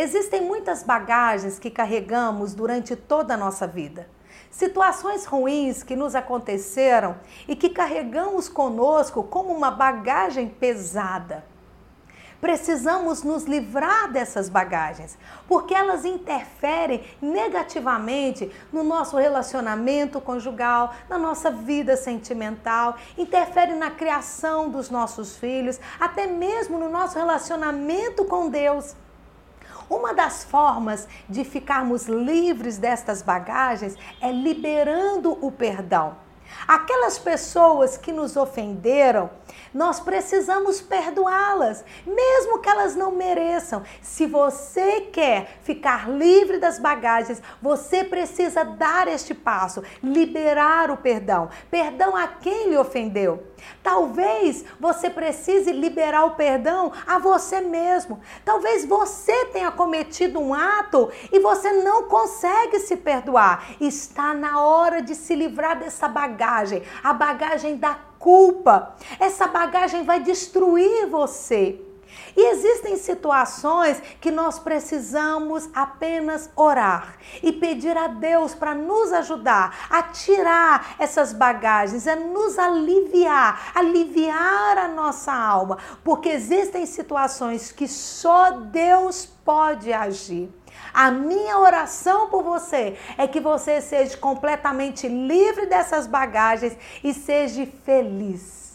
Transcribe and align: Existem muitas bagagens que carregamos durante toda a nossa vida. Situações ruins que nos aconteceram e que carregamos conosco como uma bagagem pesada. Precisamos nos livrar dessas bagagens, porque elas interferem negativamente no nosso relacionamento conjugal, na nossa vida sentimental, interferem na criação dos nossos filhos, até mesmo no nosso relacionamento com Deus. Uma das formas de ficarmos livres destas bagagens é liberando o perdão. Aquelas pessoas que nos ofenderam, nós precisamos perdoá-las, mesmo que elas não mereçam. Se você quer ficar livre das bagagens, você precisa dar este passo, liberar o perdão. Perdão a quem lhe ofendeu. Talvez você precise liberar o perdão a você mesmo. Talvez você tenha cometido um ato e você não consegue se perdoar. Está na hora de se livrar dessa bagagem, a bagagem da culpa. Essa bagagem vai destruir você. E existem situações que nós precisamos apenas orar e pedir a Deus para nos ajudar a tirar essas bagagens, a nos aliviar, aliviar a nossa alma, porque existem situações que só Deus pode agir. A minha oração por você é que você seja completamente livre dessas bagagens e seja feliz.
Existem 0.00 0.40
muitas 0.40 0.84
bagagens 0.84 1.58
que 1.58 1.72
carregamos 1.72 2.54
durante 2.54 2.94
toda 2.94 3.34
a 3.34 3.36
nossa 3.36 3.66
vida. 3.66 4.08
Situações 4.48 5.24
ruins 5.24 5.82
que 5.82 5.96
nos 5.96 6.14
aconteceram 6.14 7.16
e 7.48 7.56
que 7.56 7.68
carregamos 7.68 8.48
conosco 8.48 9.24
como 9.24 9.52
uma 9.52 9.72
bagagem 9.72 10.48
pesada. 10.48 11.44
Precisamos 12.40 13.24
nos 13.24 13.42
livrar 13.42 14.12
dessas 14.12 14.48
bagagens, 14.48 15.18
porque 15.48 15.74
elas 15.74 16.04
interferem 16.04 17.02
negativamente 17.20 18.52
no 18.72 18.84
nosso 18.84 19.16
relacionamento 19.16 20.20
conjugal, 20.20 20.94
na 21.08 21.18
nossa 21.18 21.50
vida 21.50 21.96
sentimental, 21.96 22.94
interferem 23.16 23.74
na 23.74 23.90
criação 23.90 24.70
dos 24.70 24.90
nossos 24.90 25.36
filhos, 25.36 25.80
até 25.98 26.28
mesmo 26.28 26.78
no 26.78 26.88
nosso 26.88 27.18
relacionamento 27.18 28.24
com 28.24 28.48
Deus. 28.48 28.94
Uma 29.88 30.12
das 30.12 30.44
formas 30.44 31.08
de 31.28 31.44
ficarmos 31.44 32.06
livres 32.06 32.78
destas 32.78 33.22
bagagens 33.22 33.96
é 34.20 34.30
liberando 34.30 35.38
o 35.44 35.50
perdão. 35.50 36.27
Aquelas 36.66 37.18
pessoas 37.18 37.96
que 37.96 38.12
nos 38.12 38.36
ofenderam, 38.36 39.30
nós 39.72 40.00
precisamos 40.00 40.80
perdoá-las, 40.80 41.84
mesmo 42.06 42.58
que 42.60 42.68
elas 42.68 42.94
não 42.94 43.12
mereçam. 43.12 43.82
Se 44.02 44.26
você 44.26 45.02
quer 45.02 45.58
ficar 45.62 46.10
livre 46.10 46.58
das 46.58 46.78
bagagens, 46.78 47.42
você 47.60 48.04
precisa 48.04 48.64
dar 48.64 49.08
este 49.08 49.34
passo, 49.34 49.82
liberar 50.02 50.90
o 50.90 50.96
perdão. 50.96 51.48
Perdão 51.70 52.16
a 52.16 52.26
quem 52.28 52.70
lhe 52.70 52.76
ofendeu. 52.76 53.42
Talvez 53.82 54.64
você 54.78 55.10
precise 55.10 55.72
liberar 55.72 56.24
o 56.24 56.32
perdão 56.32 56.92
a 57.06 57.18
você 57.18 57.60
mesmo. 57.60 58.20
Talvez 58.44 58.84
você 58.84 59.46
tenha 59.46 59.70
cometido 59.70 60.38
um 60.38 60.54
ato 60.54 61.10
e 61.32 61.40
você 61.40 61.72
não 61.82 62.04
consegue 62.04 62.78
se 62.80 62.96
perdoar. 62.96 63.74
Está 63.80 64.34
na 64.34 64.62
hora 64.62 65.02
de 65.02 65.14
se 65.14 65.34
livrar 65.34 65.78
dessa 65.78 66.08
bagagem, 66.08 66.37
a 67.02 67.12
bagagem 67.12 67.76
da 67.76 67.94
culpa. 68.18 68.94
Essa 69.18 69.46
bagagem 69.46 70.04
vai 70.04 70.20
destruir 70.20 71.06
você. 71.06 71.80
E 72.36 72.50
existem 72.52 72.96
situações 72.96 74.00
que 74.20 74.30
nós 74.30 74.58
precisamos 74.58 75.68
apenas 75.74 76.50
orar 76.54 77.16
e 77.42 77.52
pedir 77.52 77.96
a 77.96 78.06
Deus 78.06 78.54
para 78.54 78.74
nos 78.74 79.12
ajudar 79.12 79.86
a 79.90 80.02
tirar 80.02 80.94
essas 80.98 81.32
bagagens, 81.32 82.06
a 82.06 82.16
nos 82.16 82.58
aliviar, 82.58 83.72
aliviar 83.74 84.78
a 84.78 84.88
nossa 84.88 85.32
alma, 85.32 85.78
porque 86.04 86.28
existem 86.28 86.86
situações 86.86 87.72
que 87.72 87.88
só 87.88 88.52
Deus 88.52 89.26
pode 89.44 89.92
agir. 89.92 90.48
A 90.92 91.10
minha 91.10 91.58
oração 91.58 92.28
por 92.28 92.42
você 92.42 92.96
é 93.16 93.26
que 93.26 93.40
você 93.40 93.80
seja 93.80 94.16
completamente 94.16 95.08
livre 95.08 95.66
dessas 95.66 96.06
bagagens 96.06 96.76
e 97.02 97.14
seja 97.14 97.66
feliz. 97.84 98.67